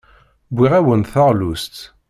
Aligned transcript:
Wwiɣ-awen-d 0.53 1.07
taɣlust. 1.13 1.75